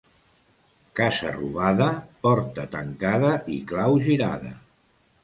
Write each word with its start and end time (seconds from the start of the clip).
Casa 0.99 1.33
robada, 1.35 1.89
porta 2.23 2.65
tancada 2.77 3.35
i 3.57 3.59
clau 3.73 3.87
girada. 4.09 4.51